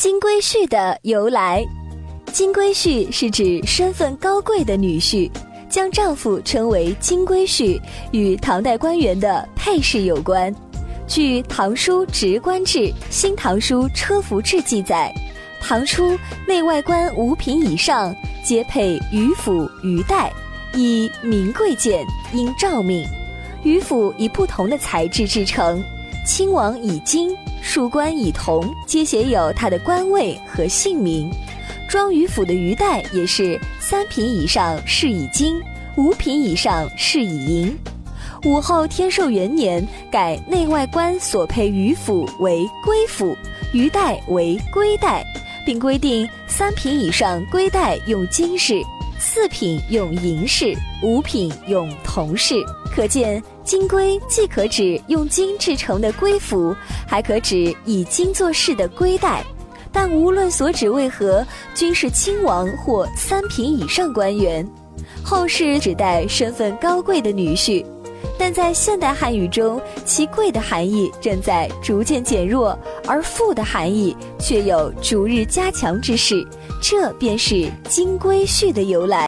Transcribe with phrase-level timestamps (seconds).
[0.00, 1.62] 金龟婿的由来，
[2.32, 5.30] 金龟婿是指身份高贵的女婿，
[5.68, 7.78] 将丈夫称为金龟婿，
[8.10, 10.50] 与唐代官员的配饰有关。
[11.06, 12.78] 据《唐书直官志》
[13.10, 15.12] 《新唐书车服志》记载，
[15.60, 20.32] 唐初内外官五品以上皆配鱼府、鱼带，
[20.72, 23.06] 以名贵贱，应诏命。
[23.62, 25.84] 鱼府以不同的材质制成，
[26.26, 27.36] 亲王以金。
[27.62, 31.30] 庶官以铜，皆写有他的官位和姓名。
[31.88, 35.60] 装鱼府的鱼袋也是三品以上是以金，
[35.96, 37.78] 五品以上是以银。
[38.44, 43.36] 武后天寿元年改内外官所配鱼府为龟府，
[43.74, 45.22] 鱼袋为龟袋，
[45.66, 48.80] 并规定三品以上龟袋用金饰，
[49.18, 52.54] 四品用银饰，五品用铜饰。
[52.90, 53.40] 可见。
[53.70, 56.74] 金龟既可指用金制成的龟服，
[57.06, 59.44] 还可指以金做饰的龟带，
[59.92, 64.68] 但无论所指为何，均是亲王或三品以上官员。
[65.22, 67.86] 后世指代身份高贵的女婿，
[68.36, 76.44] 但在现代汉语中，其贵的含义正在逐渐减弱，而富的含义却有逐日加强之势。
[76.82, 79.18] 这便是金龟婿的由来。